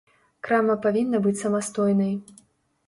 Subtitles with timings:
[0.47, 2.13] Крама павінна быць самастойнай.